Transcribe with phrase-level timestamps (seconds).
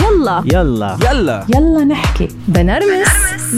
[0.00, 0.42] يلا.
[0.46, 0.98] يلا.
[1.10, 1.46] يلا.
[1.54, 2.28] يلا نحكي.
[2.48, 3.08] بنرمس.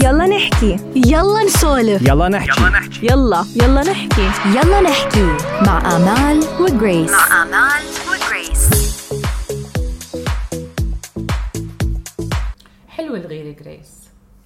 [0.03, 0.77] يلا نحكي.
[0.95, 2.01] يلا نسولف.
[2.01, 2.61] يلا نحكي.
[3.03, 3.81] يلا يلا.
[3.83, 4.29] نحكي.
[4.45, 5.25] يلا نحكي.
[5.65, 7.11] مع آمال وجريس.
[7.13, 8.69] آمال وجريس.
[12.87, 13.89] حلوة الغيرة جريس.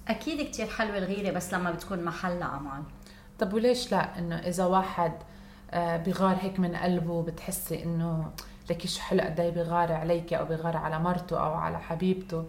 [0.08, 2.82] أكيد كتير حلوة الغيرة بس لما بتكون محلها أمان
[3.38, 5.12] طب وليش لا؟ إنه إذا واحد
[5.70, 8.30] آه، بغار هيك من قلبه بتحسي إنه
[8.78, 12.44] شو حلو قد إيه بغار عليك أو بغار على مرته أو على حبيبته.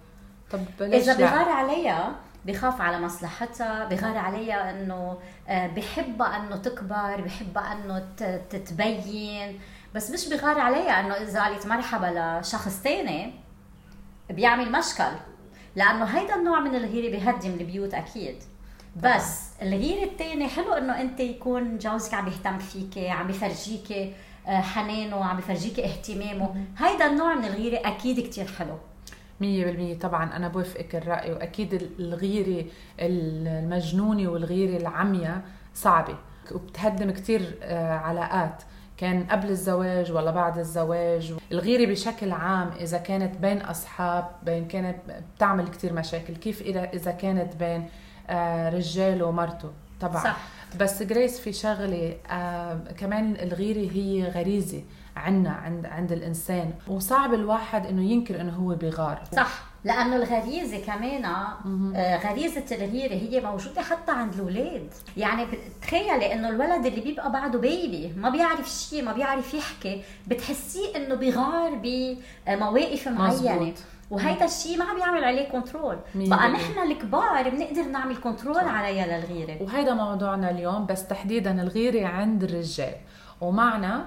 [0.52, 6.56] طب ليش إذا لا؟ بغار عليها بخاف على مصلحتها بغار عليها إنه آه، بحبها إنه
[6.56, 8.06] تكبر بحبها إنه
[8.50, 9.60] تتبين.
[9.96, 13.34] بس مش بغار عليها إنه إذا قالت مرحبا لشخص تاني
[14.30, 15.12] بيعمل مشكل.
[15.76, 18.44] لأنه هيدا النوع من الغيرة بيهدم البيوت أكيد.
[18.96, 24.14] بس الغيرة الثانية حلو إنه أنت يكون جوزك عم يهتم فيكي عم يفرجيكي.
[24.48, 26.56] حنانه عم يفرجيكي اهتمامه.
[26.78, 28.78] هيدا النوع من الغيرة أكيد كتير حلو.
[29.42, 32.66] مية بالمية طبعا أنا بوافقك الرأي وأكيد الغيرة
[33.00, 35.42] المجنونة والغيرة العمية
[35.74, 36.16] صعبة.
[36.52, 38.64] وبتهدم كتير آه، علاقات.
[38.98, 41.34] كان قبل الزواج ولا بعد الزواج.
[41.52, 44.98] الغيرة بشكل عام إذا كانت بين أصحاب بين كانت
[45.36, 46.36] بتعمل كتير مشاكل.
[46.36, 47.90] كيف إذا إذا كانت بين
[48.30, 50.24] آه، رجال ومرته؟ طبعا.
[50.24, 50.38] صح.
[50.80, 54.84] بس جريس في شغله آه كمان الغيره هي غريزة
[55.16, 56.74] عنا عند عند الإنسان.
[56.88, 59.22] وصعب الواحد إنه ينكر إنه هو بغار.
[59.36, 59.71] صح.
[59.84, 61.26] لأنه الغريزة كمان
[61.96, 64.90] آه، غريزة الغيرة هي موجودة حتى عند الأولاد.
[65.18, 65.46] يعني
[65.82, 71.16] تخيلي إنه الولد اللي بيبقى بعده bébé ما بيعرف شيء ما بيعرف يحكي بتحسيه إنه
[71.16, 73.74] بغار بمواقف معينة.
[74.12, 76.52] وهيدا الشيء ما عم يعمل عليه control بقى.
[76.52, 79.64] نحن الكبار بنقدر نعمل control عليها للغيرة.
[79.64, 82.94] وهيدا موضوعنا اليوم بس تحديدا الغيرة عند الرجال.
[83.42, 84.06] ومعنا آه،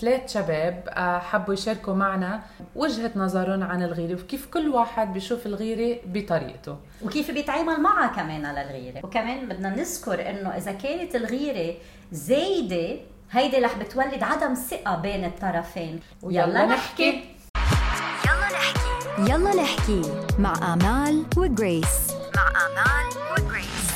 [0.00, 2.42] ثلاث شباب آه، حبوا يشاركوا معنا
[2.74, 6.76] وجهة نظرهم عن الغيرة وكيف كل واحد بيشوف الغيرة بطريقته.
[7.02, 9.06] وكيف بيتعامل معها كمان على الغيرة.
[9.06, 11.74] وكمان بدنا نذكر إنه إذا كانت الغيرة
[12.12, 16.00] زايدة هيدي رح بتولد عدم ثقة بين الطرفين.
[16.22, 17.24] ويلا نحكي.
[18.26, 19.30] يلا نحكي.
[19.32, 20.02] يلا نحكي
[20.38, 22.12] مع آمال وجريس.
[22.36, 23.92] مع آمال وجريس.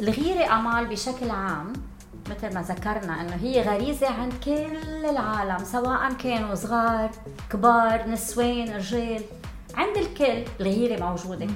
[0.00, 1.72] الغيرة أمال بشكل عام
[2.30, 7.10] مثل ما ذكرنا إنه هي غريزة عند كل العالم سواء كانوا صغار
[7.50, 9.22] كبار نسوان رجال
[9.74, 11.46] عند الكل الغيرة موجودة.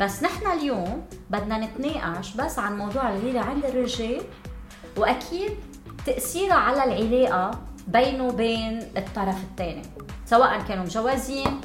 [0.00, 4.22] بس نحن اليوم بدنا نتناقش بس عن موضوع الغيرة عند الرجال
[4.96, 5.50] وأكيد
[6.06, 7.50] تأثيرها على العلاقة
[7.88, 9.82] بينه وبين الطرف الثاني
[10.26, 11.60] سواء كانوا مجوزين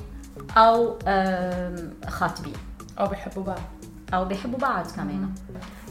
[0.58, 0.98] أو
[2.08, 2.54] خاطبين.
[3.00, 3.60] أو بيحبوا بعض.
[4.14, 5.30] أو بيحبوا بعض كمان.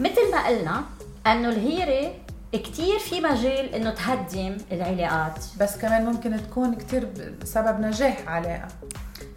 [0.01, 0.83] مثل ما قلنا
[1.27, 2.13] إنه الهيرة
[2.53, 5.39] كتير في مجال إنه تهدم العلاقات.
[5.61, 7.09] بس كمان ممكن تكون كتير
[7.45, 8.69] سبب نجاح علاقة.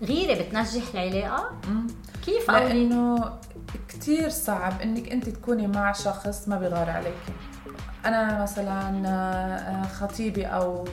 [0.01, 1.51] غيرة بتنجح العلاقة؟
[2.25, 3.33] كيف لأنه
[3.89, 7.13] كتير صعب إنك أنت تكوني مع شخص ما بيغار عليك.
[8.05, 10.87] أنا مثلا آه، خطيبي أو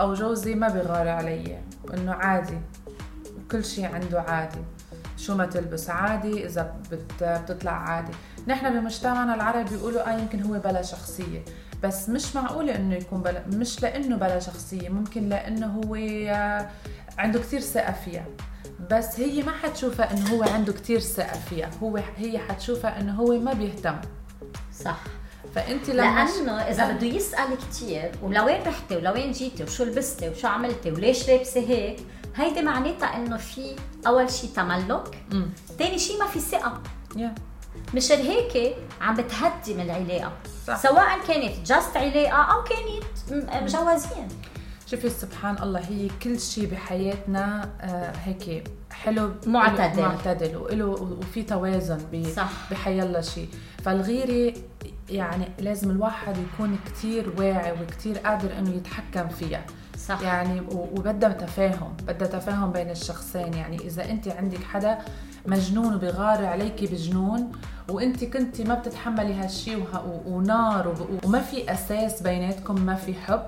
[0.00, 1.58] أو جوزي ما بيغار علي.
[1.94, 2.58] إنه عادي.
[3.50, 4.60] كل شيء عنده عادي.
[5.16, 8.12] شو ما تلبس عادي إذا بت- بتطلع عادي.
[8.46, 11.44] نحن بمجتمعنا العربي بيقولوا آه يمكن هو بلا شخصية.
[11.82, 16.70] بس مش معقولة إنه يكون بلا مش لإنه بلا شخصية ممكن لإنه هو آه،
[17.18, 18.24] عنده كتير ثقة فيها.
[18.90, 21.70] بس هي ما حتشوفها إنه هو عنده كتير ثقة فيها.
[21.82, 23.96] هو هي حتشوفها إنه هو ما بيهتم.
[24.84, 25.00] صح.
[25.54, 30.90] فأنت لما لأنه إذا بده يسأل كثير ولوين رحتي ولوين جيتي وشو لبستي وشو عملتي
[30.90, 32.00] وليش لابسة هيك
[32.36, 35.18] هيدي معناتها إنه في أول شيء تملك.
[35.78, 36.82] ثاني شيء ما في ثقة.
[37.16, 37.34] يا
[37.94, 40.32] مشان هيك عم بتهدم العلاقة
[40.66, 40.76] صح.
[40.76, 44.28] سواء كانت جاست علاقة أو كانت مجوزين
[44.86, 50.02] شوفي سبحان الله هي كل شيء بحياتنا آه، هيك حلو معتدل.
[50.02, 52.50] معتدل وله وفي توازن ب- صح.
[52.70, 53.48] بحيلا شيء
[53.84, 54.54] فالغيرة
[55.10, 59.64] يعني لازم الواحد يكون كتير واعي وكتير قادر إنه يتحكم فيها
[60.08, 64.98] صح يعني وبدها تفاهم بدها تفاهم بين الشخصين يعني إذا انت عندك حدا
[65.46, 67.52] مجنون وبغار عليكي بجنون
[67.90, 69.76] وانت كنتي ما بتتحملي هالشي
[70.26, 70.94] ونار
[71.24, 73.42] وما في أساس بيناتكم ما في حب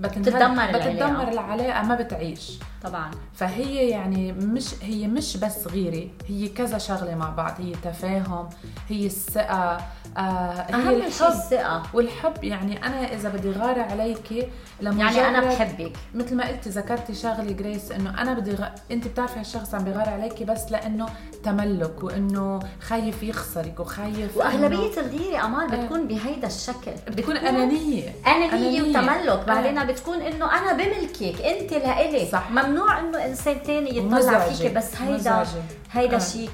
[0.00, 0.90] بتتدمر العلاقة.
[0.90, 3.10] بتتدمر العلاقة ما بتعيش طبعا.
[3.34, 8.48] فهي يعني مش هي مش بس غيره هي كذا شغلة مع بعض هي تفاهم
[8.88, 9.78] هي الثقة
[10.16, 11.26] آه هي أهم شيء الحب.
[11.32, 11.82] الثقة.
[11.94, 14.48] والحب يعني أنا إذا بدي غار عليكي
[14.80, 15.92] لما يعني أنا بحبك.
[16.14, 18.64] مثل ما قلتي ذكرتي شغلة جريس إنه أنا بدي غ...
[18.90, 21.06] انت بتعرفي هالشخص عم بيغار عليكي بس لأنه
[21.44, 25.80] تملك وإنه خايف يخسرك وخايف وأغلبية إنه- الغيرة امال إيه.
[25.82, 26.92] بتكون بهيدا الشكل.
[27.08, 28.12] بتكون أنانية.
[28.26, 29.84] أنانية وتملك بعدين آه.
[29.84, 32.50] بتكون إنه أنا بملكك أنت لإلي صح.
[32.50, 34.52] ممنوع إنه إنسان تاني يطلع ومزعجة.
[34.54, 35.44] فيك بس هيدا.
[35.92, 36.18] هيدا آه.
[36.18, 36.50] شيء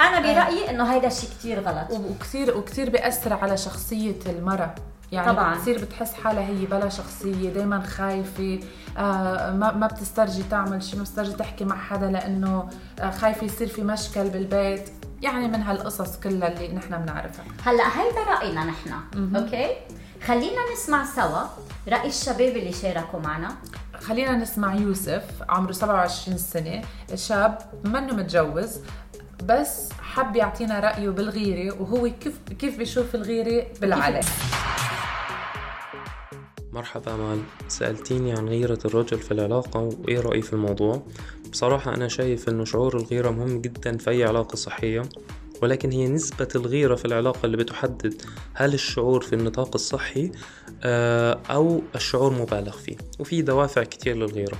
[0.00, 4.74] أنا برأيي إنه هيدا شيء كثير غلط وكثير وكثير بيأثر على شخصية المرأة
[5.12, 5.54] يعني طبعاً.
[5.54, 8.60] بتصير بتحس حالها هي بلا شخصية دايما خايفة
[8.98, 12.68] آه ما, ما بتسترجي تعمل شيء ما بتسترجي تحكي مع حدا لأنه
[13.00, 14.88] آه خايفة يصير في مشكل بالبيت
[15.22, 18.90] يعني من هالقصص كلها اللي نحن بنعرفها هلأ هيدا رأينا نحن
[19.36, 19.70] أوكي
[20.26, 21.42] خلينا نسمع سوا
[21.88, 23.48] رأي الشباب اللي شاركوا معنا
[24.00, 26.82] خلينا نسمع يوسف عمره 27 سنة
[27.14, 28.78] شاب منه متجوز
[29.44, 34.20] بس حب يعطينا رأيه بالغيرة وهو كيف كيف بيشوف الغيرة بالعلن
[36.72, 41.02] مرحبا مال سألتيني عن غيرة الرجل في العلاقة وإيه رأيي في الموضوع؟
[41.52, 45.02] بصراحة أنا شايف إنه شعور الغيرة مهم جدا في أي علاقة صحية
[45.62, 48.22] ولكن هي نسبة الغيرة في العلاقة اللي بتحدد
[48.54, 50.32] هل الشعور في النطاق الصحي
[51.50, 54.56] أو الشعور مبالغ فيه وفي دوافع كتير للغيرة.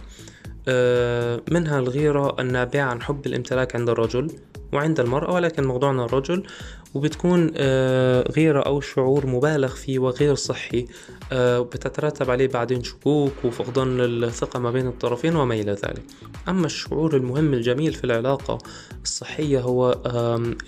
[0.68, 4.30] آه، منها الغيرة النابعة عن حب الامتلاك عند الرجل
[4.72, 6.46] وعند المرأة ولكن موضوعنا الرجل.
[6.94, 10.86] وبتكون آه، غيرة أو شعور مبالغ فيه وغير صحي.
[11.32, 16.02] آه، بتترتب عليه بعدين شكوك وفقدان الثقة ما بين الطرفين وما إلى ذلك.
[16.48, 18.58] أما الشعور المهم الجميل في العلاقة
[19.02, 19.98] الصحية هو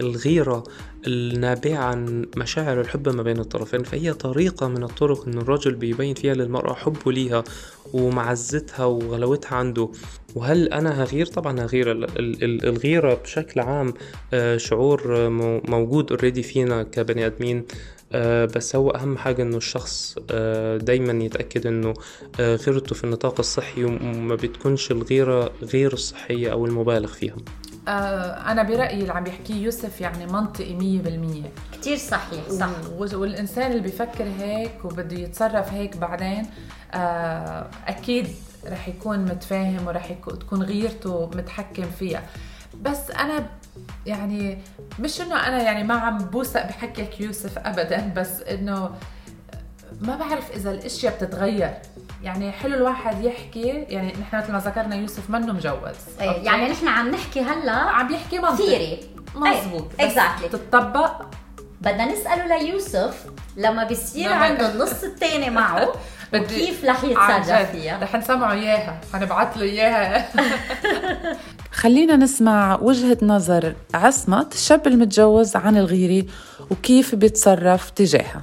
[0.00, 0.64] الغيرة
[1.06, 3.82] النابعة عن مشاعر الحب ما بين الطرفين.
[3.82, 7.44] فهي طريقة من الطرق أن الرجل بيبين فيها للمرأة حبه ليها
[7.92, 9.88] ومعزتها وغلاوتها عنده.
[10.34, 13.94] وهل أنا هغير؟ طبعا هغير ال- ال- ال- الغيرة بشكل عام
[14.34, 17.64] آه، شعور مو- موجود اوريدي فينا كبني آدمين.
[18.14, 21.94] آه، بس هو أهم حاجة إنه الشخص آه، دايما يتأكد إنه
[22.40, 27.36] آه، غيرته في النطاق الصحي وما بتكونش الغيرة غير الصحية أو المبالغ فيها.
[27.88, 31.50] آه أنا برأيي اللي عم يحكيه يوسف يعني منطقي مية بالمية.
[31.80, 32.70] كثير صحيح صح.
[32.98, 36.46] و- والإنسان اللي بيفكر هيك وبده يتصرف هيك بعدين
[36.94, 38.26] آه أكيد
[38.66, 42.22] رح يكون متفاهم ورح يكون تكون غيرته متحكم فيها.
[42.82, 43.46] بس أنا
[44.06, 44.58] يعني
[44.98, 48.90] مش إنه أنا يعني ما عم بوثق بحكيك يوسف أبدا بس إنه
[50.00, 51.74] ما بعرف إذا الأشياء بتتغير.
[52.22, 55.96] يعني حلو الواحد يحكي يعني نحن مثل ما ذكرنا يوسف منه مجوز.
[56.20, 58.54] إيه، okay؟ يعني نحن عم نحكي هلأ عم يحكي منطق.
[58.56, 59.00] théorie
[59.34, 60.50] مزبوط إيه، exactly.
[60.52, 61.22] تطبق
[61.80, 63.24] بدنا نسأله ليوسف
[63.56, 65.92] لما بيصير لما- عنده النص الثاني معه
[66.34, 67.70] وكيف رح يتصرف.
[67.70, 67.98] فيها.
[68.02, 69.00] رح نسمعه إياها.
[69.12, 70.28] حنبعث له إياها.
[71.82, 76.26] خلينا نسمع وجهة نظر عصمت الشاب المتجوز عن الغيرة
[76.70, 78.42] وكيف بيتصرف تجاهها.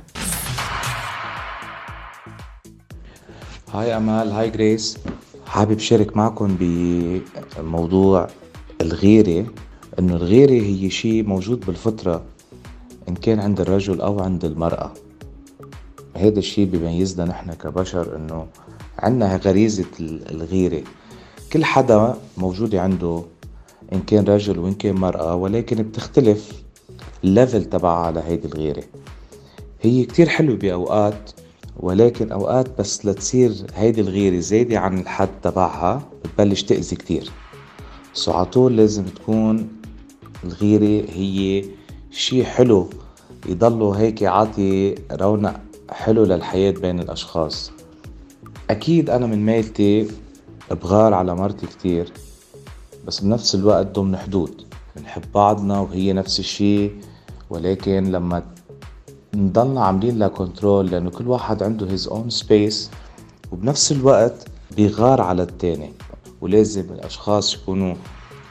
[3.74, 4.98] هاي أمال هاي جريس.
[5.46, 8.28] حابب شارك معكم بموضوع
[8.82, 9.46] الغيرة
[10.00, 12.24] إنه الغيرة هي شيء موجود بالفطرة
[13.10, 14.92] إن كان عند الرجل أو عند المرأة.
[16.16, 18.48] هذا الشيء بيميزنا نحن كبشر إنه
[19.00, 19.86] عنا غريزة
[20.32, 20.84] الغيرة.
[21.54, 23.24] كل حدا موجودة عنده
[23.94, 26.64] إن كان رجل وإن كان مرأة ولكن بتختلف
[27.24, 28.84] الليفل تبعها على هيدي الغيرة.
[29.82, 31.32] هي كتير حلوة بأوقات
[31.80, 37.32] ولكن أوقات بس لتصير هيدي الغيرة زايدة عن الحد تبعها بتبلش تأذي كتير.
[38.14, 39.68] so عطول لازم تكون
[40.44, 41.66] الغيرة هي
[42.12, 42.90] شي حلو
[43.50, 45.60] يضلوا هيك يعطي رونق
[45.90, 47.72] حلو للحياة بين الأشخاص.
[48.70, 50.08] أكيد أنا من ميلتي
[50.76, 52.12] بغار على مرتي كتير
[53.08, 54.62] بس بنفس الوقت ضمن حدود.
[54.96, 56.92] بنحب بعضنا وهي نفس الشي
[57.50, 58.44] ولكن لما
[59.36, 62.92] نضلنا عاملين لها control لأنه كل واحد عنده his own space
[63.52, 65.94] وبنفس الوقت بيغار على التاني.
[66.42, 67.96] ولازم الأشخاص يكونوا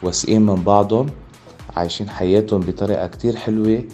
[0.03, 1.07] واثقين من بعضهم
[1.77, 3.85] عايشين حياتهم بطريقة كتير حلوة.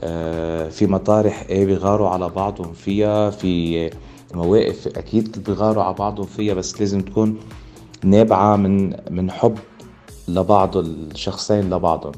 [0.00, 3.30] آه، في مطارح إيه بيغاروا على بعضهم فيها.
[3.30, 3.90] في
[4.34, 7.36] مواقف أكيد بيغاروا على بعضهم فيها بس لازم تكون
[8.04, 9.58] نابعة من من حب
[10.28, 12.12] لبعض الشخصين لبعضهم.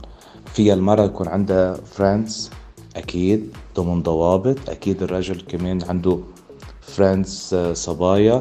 [0.55, 2.51] فيها المرأة يكون عندها فريندز
[2.97, 6.19] أكيد ضمن ضوابط أكيد الرجل كمان عنده
[6.81, 8.41] friends صبايا.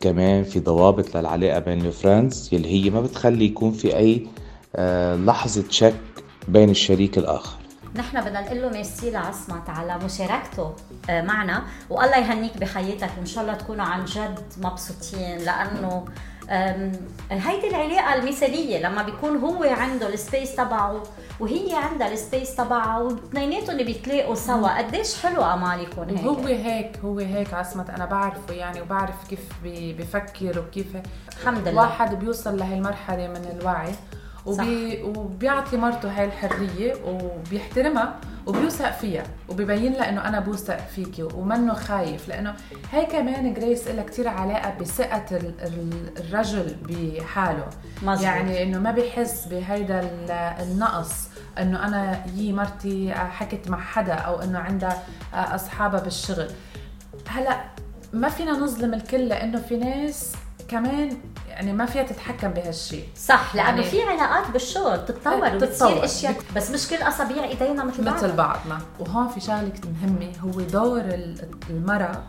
[0.00, 4.26] كمان في ضوابط للعلاقة بين ال friends يلي هي ما بتخلي يكون في أي
[4.76, 5.94] آه، لحظة شك
[6.48, 7.56] بين الشريك الآخر.
[7.96, 10.72] نحن بدنا نقول له ميرسي لعصمت على مشاركته
[11.10, 11.62] آه، معنا.
[11.90, 13.10] والله يهنيك بحياتك.
[13.18, 16.04] وان شاء الله تكونوا عن جد مبسوطين لأنه
[17.30, 21.02] هيدي العلاقة المثالية لما بيكون هو عنده ال space تبعه
[21.40, 26.98] وهي عندها ال space تبعها واثنيناتهم بيتلاقوا سوا قديش حلو امال يكون هيك؟ هو هيك
[27.04, 30.96] هو هيك عصمت أنا بعرفه يعني وبعرف كيف بفكر وكيف
[31.40, 31.82] الحمد لله.
[31.82, 33.92] واحد بيوصل لهي المرحلة من الوعي.
[34.46, 41.74] وبي وبيعطي مرته هاي الحرية وبيحترمها وبيوثق فيها وبيبين لها إنه أنا بوثق فيكي ومنه
[41.74, 42.28] خايف.
[42.28, 42.54] لأنه
[42.92, 47.66] هي كمان جريس لها كثير علاقة بثقة ال- ال- الرجل بحاله.
[48.02, 48.24] مزبوط.
[48.24, 50.30] يعني إنه ما بيحس بهيدا ال-
[50.62, 55.02] النقص إنه أنا يي مرتي حكت مع حدا أو إنه عندها
[55.34, 56.48] أصحابها بالشغل.
[57.28, 57.60] هلأ
[58.12, 60.32] ما فينا نظلم الكل لأنه في ناس
[60.78, 61.16] كمان
[61.48, 66.04] يعني ما فيها تتحكم بهالشيء صح لأنه يعني- في علاقات بالشغل بتتطور إيه، وبتصير.
[66.04, 68.14] أشياء بس مش كل اصابيع إيدينا مثل بعض.
[68.16, 68.78] مثل بعضنا.
[69.00, 72.22] وهون في شغلة مهمة هو دور ال- المرأة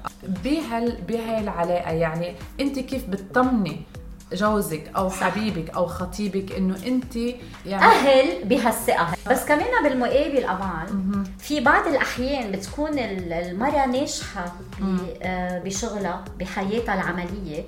[0.43, 3.81] بهال بهاي العلاقه يعني أنت كيف بتطمني
[4.33, 5.23] جوزك أو صح.
[5.23, 7.15] حبيبك أو خطيبك إنه أنت
[7.65, 9.07] يعني أهل بهالثقة.
[9.29, 14.45] بس كمان بالمقابل أمان في بعض الأحيان بتكون ال- المرأة ناجحة
[15.21, 17.63] آه، بشغلها بحياتها العملية.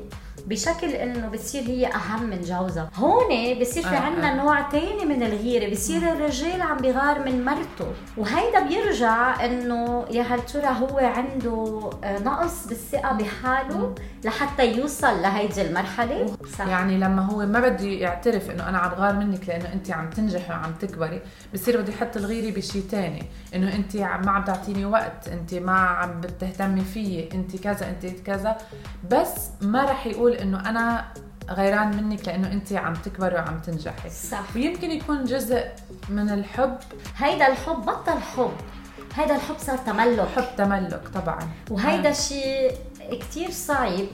[0.47, 2.89] بشكل إنه بتصير هي أهم من جوزها.
[2.95, 4.35] هون بصير في آه، عنا آه.
[4.35, 5.71] نوع تاني من الغيرة.
[5.71, 7.93] بصير الرجال عم بيغار من مرته.
[8.17, 15.61] وهيدا بيرجع إنه يا هل ترى هو عنده آه، نقص بالثقة بحاله لحتى يوصل لهيدي
[15.61, 16.25] المرحلة.
[16.57, 16.67] صح.
[16.67, 20.53] يعني لما هو ما بده يعترف إنه أنا عم بغار منك لأنه انت عم تنجحي
[20.53, 21.21] وعم تكبري
[21.53, 23.23] بصير بده يحط الغيرة بشيء تاني.
[23.55, 28.57] إنه انت ما عم تعطيني وقت انت ما عم بتهتمي فيي انت كذا انت كذا.
[29.11, 31.05] بس ما رح يقول إنه أنا
[31.49, 34.09] غيران منك لأنه انت عم تكبري وعم تنجحي.
[34.09, 34.43] صح.
[34.55, 35.63] ويمكن يكون جزء
[36.09, 36.77] من الحب.
[37.17, 38.51] هيدا الحب بطل حب.
[39.15, 40.27] هيدا الحب صار تملك.
[40.35, 41.39] حب تملك طبعا.
[41.69, 42.71] وهيدا شيء
[43.11, 44.05] كتير صعب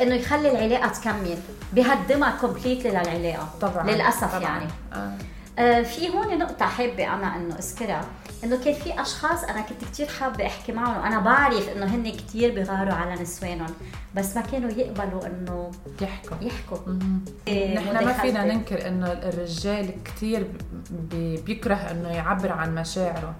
[0.00, 1.38] إنه يخلي العلاقة تكمل.
[1.72, 3.48] بهدمها كومبليتلي للعلاقة.
[3.60, 4.42] طبعا للأسف طبعا.
[4.42, 4.66] يعني.
[4.92, 5.12] آه.
[5.58, 8.04] آه في هون نقطة حابة أنا إنه أذكرها
[8.44, 12.54] إنه كان في أشخاص أنا كنت كتير حابة أحكي معهم وأنا بعرف إنه هن كتير
[12.54, 13.74] بيغاروا على نسوانهم
[14.14, 16.78] بس ما كانوا يقبلوا إنه يحكوا يحكوا.
[17.48, 18.12] إيه، نحن ما.
[18.12, 20.46] فينا ننكر إنه الرجال كثير
[21.46, 23.34] بيكره إنه يعبر عن مشاعره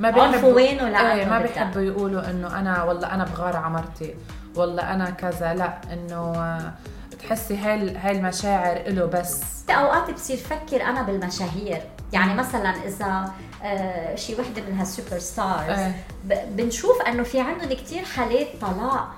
[0.00, 1.38] ما عنفوانه إيه ما.
[1.38, 4.14] بيحبوا يقولوا إنه أنا والله أنا بغار على مرتي
[4.56, 6.72] والله أنا كذا لا إنه آه،
[7.20, 11.82] بتحسي هاي هاي المشاعر له بس؟ أوقات بصير فكر أنا بالمشاهير.
[12.12, 16.04] يعني مثلا إذا آه شي وحدة من هال super stars إيه.
[16.24, 19.16] بنشوف إنه في عندهم كتير حالات طلاق.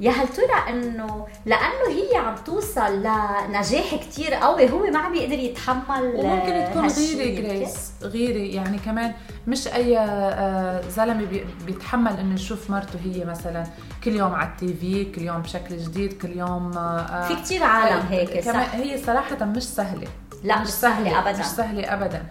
[0.00, 5.38] يا هل ترى إنه لأنه هي عم توصل لنجاح كتير قوي هو ما عم بيقدر
[5.38, 9.12] يتحمل وممكن آه، تكون يمكن؟ جريس غيرة يعني كمان
[9.46, 13.64] مش أي آه، زلمة بي- بيتحمل إنه يشوف مرته هي مثلا
[14.04, 18.06] كل يوم على التي في كل يوم بشكل جديد كل يوم آه، في كتير عالم
[18.10, 20.08] هيك كمان صح هي صراحة مش سهلة.
[20.44, 21.38] لا مش سهلة ابدا.
[21.40, 22.22] مش سهلة أبدا.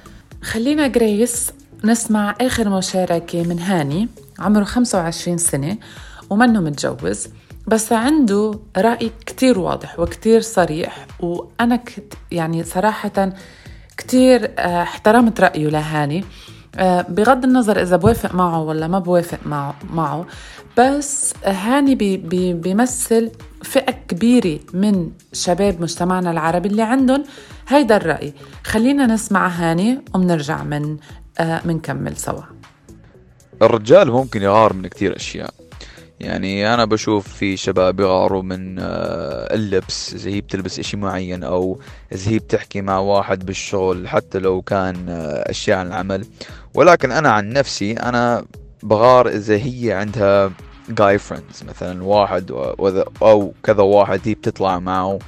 [0.43, 1.51] خلينا جريس
[1.83, 5.77] نسمع آخر مشاركة من هاني عمره 25 سنة
[6.29, 7.27] ومنه متجوز.
[7.67, 13.33] بس عنده رأي كتير واضح وكتير صريح وأنا كت يعني صراحة
[13.97, 16.25] كتير آه، احترمت رأيه لهاني.
[16.77, 20.25] آه، بغض النظر إذا بوافق معه ولا ما بوافق معه, معه
[20.77, 23.31] بس هاني بي بي بيمثل
[23.63, 27.23] فئة كبيرة من شباب مجتمعنا العربي اللي عندهم
[27.67, 28.33] هيدا الرأي.
[28.63, 30.97] خلينا نسمع هاني ومنرجع من
[31.39, 32.41] آه منكمل سوا.
[33.61, 35.53] الرجال ممكن يغار من كتير أشياء.
[36.19, 41.79] يعني أنا بشوف في شباب يغاروا من آه، اللبس إذا هي بتلبس إشي معين أو
[42.11, 46.25] إذا هي بتحكي مع واحد بالشغل حتى لو كان آه، أشياء عن العمل.
[46.73, 48.45] ولكن أنا عن نفسي أنا
[48.83, 50.51] بغار إذا هي عندها
[50.89, 55.19] جاي فريندز مثلا واحد و- وذا- أو كذا واحد هي بتطلع معه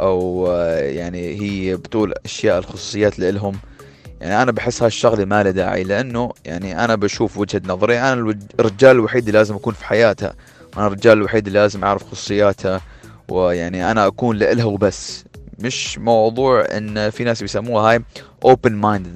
[0.00, 3.54] أو آه، يعني هي بتقول أشياء الخصوصيات لإلهم.
[4.20, 8.90] يعني أنا بحس هالشغلة ما لها داعي لأنه يعني أنا بشوف وجهة نظري أنا الرجال
[8.96, 10.34] الوحيد اللي لازم أكون في حياتها
[10.76, 12.80] أنا الرجال الوحيد اللي لازم أعرف خصوصياتها
[13.28, 15.24] ويعني أنا أكون لإلها وبس.
[15.58, 18.02] مش موضوع إن في ناس بيسموها هاي
[18.44, 19.12] open minded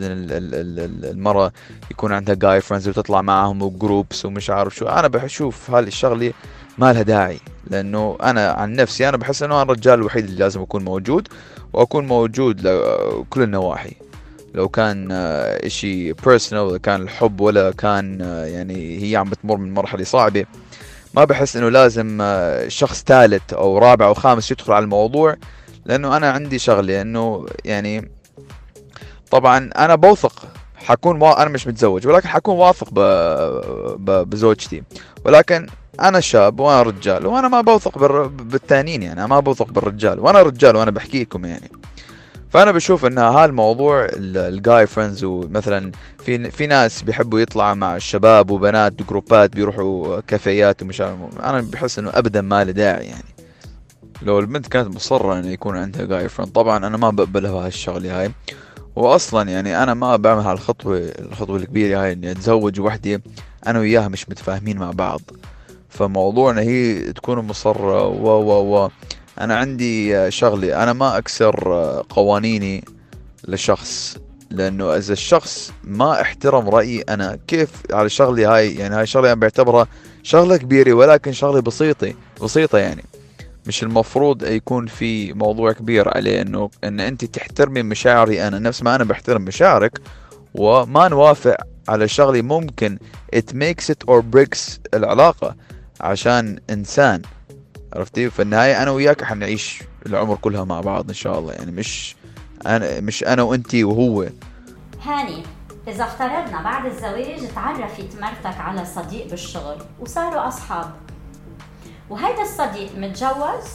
[1.04, 1.52] المرأة
[1.90, 4.86] يكون عندها guy friends وتطلع معهم و groups ومش عارف شو.
[4.86, 6.32] أنا بشوف هاي الشغلة
[6.78, 7.38] ما لها داعي
[7.70, 11.28] لأنه أنا عن نفسي أنا بحس إنه أنا الرجال الوحيد اللي لازم أكون موجود
[11.72, 13.92] وأكون موجود لكل النواحي.
[14.54, 19.56] لو كان آه، إشي personal ولا كان الحب ولا كان آه، يعني هي عم بتمر
[19.56, 20.46] من مرحلة صعبة.
[21.14, 25.36] ما بحس إنه لازم آه، شخص ثالث أو رابع أو خامس يدخل على الموضوع
[25.84, 28.10] لأنه أنا عندي شغلة إنه يعني
[29.30, 31.42] طبعا أنا بوثق حكون وا...
[31.42, 33.00] أنا مش متزوج ولكن حكون واثق ب...
[33.98, 34.30] ب...
[34.30, 34.82] بزوجتي.
[35.24, 35.66] ولكن
[36.00, 38.28] أنا شاب وأنا رجال وأنا ما بوثق بال...
[38.28, 41.70] بالثانيين يعني ما بوثق بالرجال وأنا رجال وأنا بحكي لكم يعني.
[42.52, 45.92] فأنا بشوف إن هالموضوع الجاي فريندز ومثلا
[46.24, 52.10] في في ناس بيحبوا يطلعوا مع الشباب وبنات جروبات بيروحوا كافيات ومش أنا بحس إنه
[52.14, 53.24] ابدا ما له داعي يعني.
[54.22, 58.30] لو البنت كانت مصرة إنه يكون عندها guy friend طبعا أنا ما بقبلها هالشغلة هاي.
[58.96, 63.22] واصلا يعني أنا ما بعمل هالخطوة الخطوة الكبيرة هاي إني أتزوج وحدة
[63.66, 65.20] أنا وياها مش متفاهمين مع بعض.
[65.88, 68.90] فموضوع ان هي تكون مصرة و و و
[69.40, 70.74] أنا عندي شغلي.
[70.74, 71.54] أنا ما أكسر
[72.10, 72.84] قوانيني
[73.48, 74.16] لشخص
[74.50, 79.40] لأنه إذا الشخص ما احترم رأيي أنا كيف على شغلي هاي؟ يعني هاي شغله أنا
[79.40, 79.86] بعتبرها
[80.22, 83.04] شغلة كبيرة ولكن شغله بسيطة بسيطة يعني.
[83.66, 88.58] مش المفروض يكون في موضوع كبير عليه إنه إن أنت تحترمي مشاعري أنا.
[88.58, 90.00] نفس ما أنا بحترم مشاعرك
[90.54, 91.56] وما نوافق
[91.88, 92.98] على شغلي ممكن
[93.36, 95.56] it makes it or breaks العلاقة.
[96.00, 97.22] عشان إنسان
[97.96, 101.52] عرفتي؟ في النهاية أنا وياك حنعيش العمر كلها مع بعض إن شاء الله.
[101.52, 102.16] يعني مش
[102.66, 104.28] أنا مش أنا وأنتي وهو.
[105.02, 105.42] هاني
[105.88, 110.92] إذا افترضنا بعد الزواج تعرفت مرتك على صديق بالشغل وصاروا أصحاب.
[112.10, 113.68] وهيدا الصديق متجوز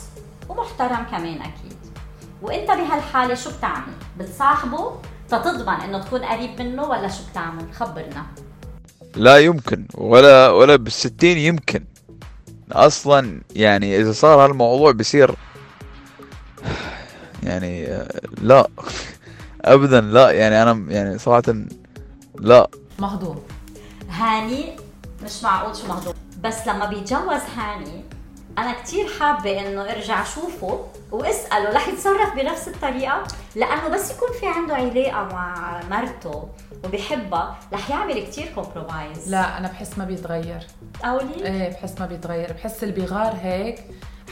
[0.50, 1.78] ومحترم كمان أكيد.
[2.42, 4.92] وأنت بهالحالة شو بتعمل؟ بتصاحبه؟
[5.30, 8.26] تتضمن إنه تكون قريب منه ولا شو بتعمل؟ خبرنا.
[9.16, 11.86] لا يمكن ولا ولا بالستين يمكن.
[12.72, 15.36] أصلا يعني إذا صار هالموضوع بصير
[17.44, 17.88] يعني
[18.42, 18.68] لا
[19.62, 21.56] ابدا لا يعني أنا يعني صراحة
[22.40, 22.68] لا.
[23.00, 23.44] مهضوم.
[24.10, 24.76] هاني
[25.24, 26.14] مش معقول شو مهضوم.
[26.44, 28.04] بس لما بيتجوز هاني
[28.58, 33.24] أنا كثير حابة إنه أرجع أشوفه وأسأله رح يتصرف بنفس الطريقة
[33.56, 36.50] لأنه بس يكون في عنده علاقة مع مرته.
[36.86, 40.68] وبيحبها رح يعمل كثير compromise لا أنا بحس ما بيتغير
[41.04, 43.80] قولي إيه بحس ما بيتغير بحس اللي بيغار هيك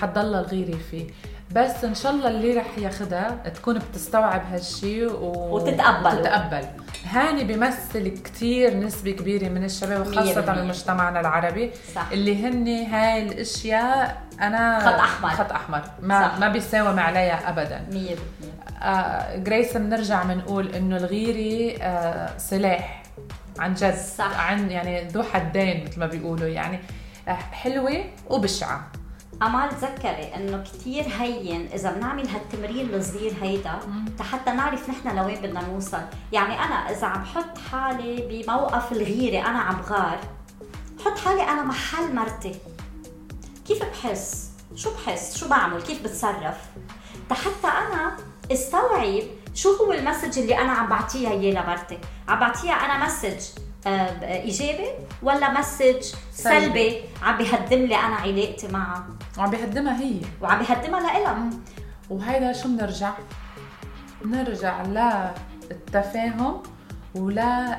[0.01, 1.07] حتضل الغيرة فيه
[1.51, 5.55] بس إن شاء الله اللي رح ياخدها تكون بتستوعب هالشي و...
[5.55, 6.19] وتتقبله.
[6.19, 6.65] وتتقبل
[7.09, 10.61] هاني بيمثل كتير نسبة كبيرة من الشباب وخاصة بالمية.
[10.61, 12.11] بمجتمعنا العربي صح.
[12.11, 15.29] اللي هن هاي الأشياء أنا خط أحمر.
[15.29, 16.39] خط أحمر ما صح.
[16.39, 17.95] ما بيساوم عليها ابدا 100%
[18.81, 23.03] آه جريس بنرجع بنقول إنه الغيرة آه سلاح
[23.59, 24.39] عن جد صح.
[24.39, 26.79] عن يعني ذو حدين مثل ما بيقولوا يعني
[27.27, 28.91] آه حلوة وبشعة.
[29.41, 33.79] امال تذكري إنه كثير هين إذا بنعمل هالتمرين الصغير هيدا
[34.31, 36.01] حتى نعرف نحن لوين بدنا نوصل.
[36.31, 40.19] يعني أنا إذا عم حط حالي بموقف الغيره أنا عم غار
[41.05, 42.55] حط حالي أنا محل مرتي.
[43.67, 46.57] كيف بحس؟ شو بحس؟ شو بعمل؟ كيف بتصرف؟
[47.31, 48.17] حتى أنا
[48.51, 53.41] استوعب شو هو ال message اللي أنا عم بعطيها إياه لمرتي عم بعطيها أنا message
[53.87, 54.87] آه، إيجابي
[55.23, 56.01] ولا message
[56.33, 56.65] سلبي.
[56.65, 60.21] سلبي عم بيهدم لي أنا علاقتي معها؟ وعم بيهدمها هي.
[60.41, 61.49] وعم بيهدمها لإلها.
[62.09, 63.11] وهيدا شو بنرجع؟
[64.21, 66.63] بنرجع للتفاهم
[67.15, 67.77] ولا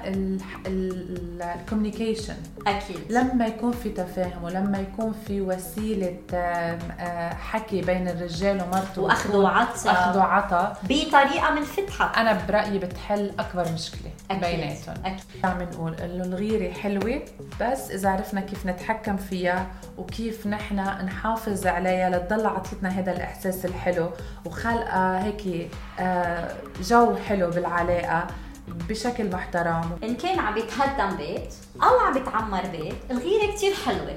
[0.67, 2.35] ال communication
[2.67, 2.99] أكيد.
[3.13, 9.29] لما يكون في تفاهم ولما يكون في وسيلة آم، آه، حكي بين الرجال ومرته وأخذ
[9.29, 9.91] وتكون وعطا.
[9.91, 14.41] أخذ وعطا بطريقة منفتحه أنا برأيي بتحل أكبر مشكلة أكيد.
[14.45, 14.95] بيناتهم.
[15.05, 15.21] أكيد.
[15.45, 17.23] عم نقول؟ إنه الغيرة حلوة
[17.61, 19.67] بس إذا عرفنا كيف نتحكم فيها
[19.99, 24.11] وكيف نحن نحافظ عليها لتضل عطيتنا هذا الإحساس الحلو.
[24.45, 25.71] وخلقها هيك
[26.01, 28.27] آه، جو حلو بالعلاقة.
[28.69, 29.99] بشكل محترم.
[30.03, 34.17] إن كان عم بيتهدم بيت أو عم بيتعمر بيت الغيرة كتير حلوة.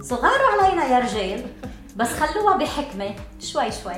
[0.00, 1.46] صغاروا علينا يا رجال
[1.96, 3.14] بس خلوها بحكمة.
[3.40, 3.96] شوي شوي.